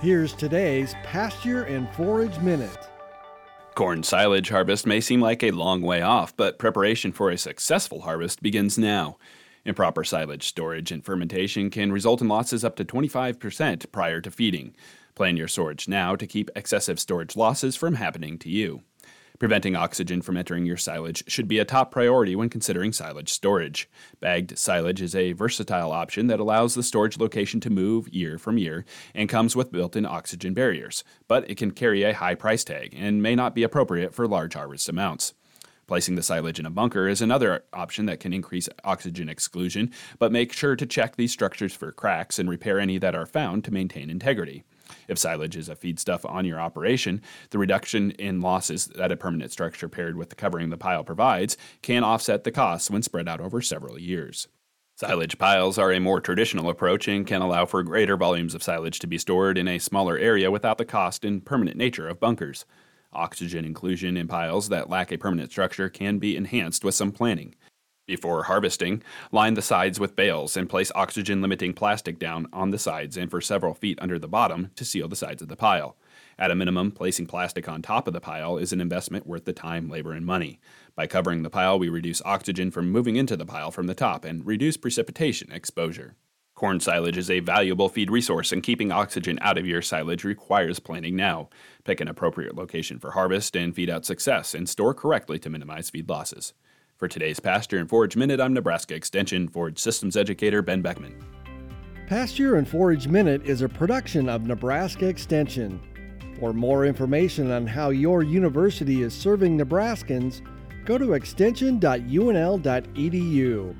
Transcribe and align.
Here's 0.00 0.34
today's 0.34 0.94
Pasture 1.02 1.62
and 1.62 1.88
Forage 1.94 2.38
Minute. 2.40 2.88
Corn 3.74 4.02
silage 4.02 4.50
harvest 4.50 4.86
may 4.86 5.00
seem 5.00 5.20
like 5.20 5.42
a 5.42 5.50
long 5.52 5.82
way 5.82 6.02
off, 6.02 6.36
but 6.36 6.58
preparation 6.58 7.10
for 7.10 7.30
a 7.30 7.38
successful 7.38 8.02
harvest 8.02 8.42
begins 8.42 8.76
now. 8.76 9.16
Improper 9.64 10.04
silage 10.04 10.46
storage 10.46 10.92
and 10.92 11.02
fermentation 11.04 11.70
can 11.70 11.92
result 11.92 12.20
in 12.20 12.28
losses 12.28 12.64
up 12.64 12.76
to 12.76 12.84
25% 12.84 13.90
prior 13.92 14.20
to 14.20 14.30
feeding. 14.30 14.74
Plan 15.14 15.36
your 15.36 15.48
storage 15.48 15.88
now 15.88 16.16
to 16.16 16.26
keep 16.26 16.50
excessive 16.54 17.00
storage 17.00 17.36
losses 17.36 17.74
from 17.74 17.94
happening 17.94 18.36
to 18.40 18.50
you. 18.50 18.82
Preventing 19.40 19.74
oxygen 19.74 20.22
from 20.22 20.36
entering 20.36 20.64
your 20.64 20.76
silage 20.76 21.24
should 21.26 21.48
be 21.48 21.58
a 21.58 21.64
top 21.64 21.90
priority 21.90 22.36
when 22.36 22.48
considering 22.48 22.92
silage 22.92 23.32
storage. 23.32 23.90
Bagged 24.20 24.56
silage 24.56 25.02
is 25.02 25.16
a 25.16 25.32
versatile 25.32 25.90
option 25.90 26.28
that 26.28 26.38
allows 26.38 26.74
the 26.74 26.84
storage 26.84 27.18
location 27.18 27.58
to 27.60 27.68
move 27.68 28.08
year 28.10 28.38
from 28.38 28.58
year 28.58 28.84
and 29.12 29.28
comes 29.28 29.56
with 29.56 29.72
built 29.72 29.96
in 29.96 30.06
oxygen 30.06 30.54
barriers, 30.54 31.02
but 31.26 31.50
it 31.50 31.56
can 31.56 31.72
carry 31.72 32.04
a 32.04 32.14
high 32.14 32.36
price 32.36 32.62
tag 32.62 32.94
and 32.96 33.24
may 33.24 33.34
not 33.34 33.56
be 33.56 33.64
appropriate 33.64 34.14
for 34.14 34.28
large 34.28 34.54
harvest 34.54 34.88
amounts. 34.88 35.34
Placing 35.86 36.14
the 36.14 36.22
silage 36.22 36.58
in 36.58 36.66
a 36.66 36.70
bunker 36.70 37.08
is 37.08 37.20
another 37.20 37.64
option 37.72 38.06
that 38.06 38.20
can 38.20 38.32
increase 38.32 38.68
oxygen 38.84 39.28
exclusion, 39.28 39.92
but 40.18 40.32
make 40.32 40.52
sure 40.52 40.76
to 40.76 40.86
check 40.86 41.16
these 41.16 41.32
structures 41.32 41.74
for 41.74 41.92
cracks 41.92 42.38
and 42.38 42.48
repair 42.48 42.80
any 42.80 42.96
that 42.98 43.14
are 43.14 43.26
found 43.26 43.64
to 43.64 43.70
maintain 43.70 44.08
integrity. 44.08 44.64
If 45.08 45.18
silage 45.18 45.56
is 45.56 45.68
a 45.68 45.76
feedstuff 45.76 46.28
on 46.28 46.44
your 46.44 46.60
operation, 46.60 47.20
the 47.50 47.58
reduction 47.58 48.12
in 48.12 48.40
losses 48.40 48.86
that 48.86 49.12
a 49.12 49.16
permanent 49.16 49.52
structure 49.52 49.88
paired 49.88 50.16
with 50.16 50.30
the 50.30 50.36
covering 50.36 50.70
the 50.70 50.78
pile 50.78 51.04
provides 51.04 51.56
can 51.82 52.04
offset 52.04 52.44
the 52.44 52.52
costs 52.52 52.90
when 52.90 53.02
spread 53.02 53.28
out 53.28 53.40
over 53.40 53.60
several 53.60 53.98
years. 53.98 54.48
Silage 54.96 55.38
piles 55.38 55.76
are 55.76 55.92
a 55.92 55.98
more 55.98 56.20
traditional 56.20 56.70
approach 56.70 57.08
and 57.08 57.26
can 57.26 57.42
allow 57.42 57.66
for 57.66 57.82
greater 57.82 58.16
volumes 58.16 58.54
of 58.54 58.62
silage 58.62 59.00
to 59.00 59.08
be 59.08 59.18
stored 59.18 59.58
in 59.58 59.66
a 59.66 59.80
smaller 59.80 60.16
area 60.16 60.50
without 60.50 60.78
the 60.78 60.84
cost 60.84 61.24
and 61.24 61.44
permanent 61.44 61.76
nature 61.76 62.08
of 62.08 62.20
bunkers. 62.20 62.64
Oxygen 63.14 63.64
inclusion 63.64 64.16
in 64.16 64.28
piles 64.28 64.68
that 64.68 64.90
lack 64.90 65.12
a 65.12 65.18
permanent 65.18 65.50
structure 65.50 65.88
can 65.88 66.18
be 66.18 66.36
enhanced 66.36 66.84
with 66.84 66.94
some 66.94 67.12
planning. 67.12 67.54
Before 68.06 68.42
harvesting, 68.42 69.02
line 69.32 69.54
the 69.54 69.62
sides 69.62 69.98
with 69.98 70.14
bales 70.14 70.58
and 70.58 70.68
place 70.68 70.92
oxygen 70.94 71.40
limiting 71.40 71.72
plastic 71.72 72.18
down 72.18 72.46
on 72.52 72.70
the 72.70 72.78
sides 72.78 73.16
and 73.16 73.30
for 73.30 73.40
several 73.40 73.72
feet 73.72 73.98
under 74.02 74.18
the 74.18 74.28
bottom 74.28 74.70
to 74.76 74.84
seal 74.84 75.08
the 75.08 75.16
sides 75.16 75.40
of 75.40 75.48
the 75.48 75.56
pile. 75.56 75.96
At 76.38 76.50
a 76.50 76.54
minimum, 76.54 76.90
placing 76.90 77.26
plastic 77.26 77.66
on 77.66 77.80
top 77.80 78.06
of 78.06 78.12
the 78.12 78.20
pile 78.20 78.58
is 78.58 78.74
an 78.74 78.80
investment 78.80 79.26
worth 79.26 79.46
the 79.46 79.54
time, 79.54 79.88
labor, 79.88 80.12
and 80.12 80.26
money. 80.26 80.60
By 80.94 81.06
covering 81.06 81.42
the 81.42 81.50
pile, 81.50 81.78
we 81.78 81.88
reduce 81.88 82.20
oxygen 82.26 82.70
from 82.70 82.90
moving 82.90 83.16
into 83.16 83.38
the 83.38 83.46
pile 83.46 83.70
from 83.70 83.86
the 83.86 83.94
top 83.94 84.24
and 84.26 84.44
reduce 84.44 84.76
precipitation 84.76 85.50
exposure. 85.50 86.14
Corn 86.54 86.78
silage 86.78 87.16
is 87.16 87.30
a 87.30 87.40
valuable 87.40 87.88
feed 87.88 88.12
resource, 88.12 88.52
and 88.52 88.62
keeping 88.62 88.92
oxygen 88.92 89.40
out 89.42 89.58
of 89.58 89.66
your 89.66 89.82
silage 89.82 90.22
requires 90.22 90.78
planning 90.78 91.16
now. 91.16 91.48
Pick 91.82 92.00
an 92.00 92.06
appropriate 92.06 92.54
location 92.54 93.00
for 93.00 93.10
harvest 93.10 93.56
and 93.56 93.74
feed 93.74 93.90
out 93.90 94.04
success, 94.04 94.54
and 94.54 94.68
store 94.68 94.94
correctly 94.94 95.40
to 95.40 95.50
minimize 95.50 95.90
feed 95.90 96.08
losses. 96.08 96.52
For 96.96 97.08
today's 97.08 97.40
Pasture 97.40 97.78
and 97.78 97.90
Forage 97.90 98.14
Minute, 98.14 98.40
I'm 98.40 98.54
Nebraska 98.54 98.94
Extension 98.94 99.48
Forage 99.48 99.80
Systems 99.80 100.16
Educator 100.16 100.62
Ben 100.62 100.80
Beckman. 100.80 101.24
Pasture 102.06 102.54
and 102.54 102.68
Forage 102.68 103.08
Minute 103.08 103.44
is 103.44 103.62
a 103.62 103.68
production 103.68 104.28
of 104.28 104.46
Nebraska 104.46 105.08
Extension. 105.08 105.80
For 106.38 106.52
more 106.52 106.86
information 106.86 107.50
on 107.50 107.66
how 107.66 107.90
your 107.90 108.22
university 108.22 109.02
is 109.02 109.12
serving 109.12 109.58
Nebraskans, 109.58 110.40
go 110.84 110.98
to 110.98 111.14
extension.unl.edu. 111.14 113.76